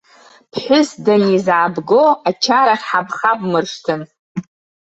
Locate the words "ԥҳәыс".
0.51-0.89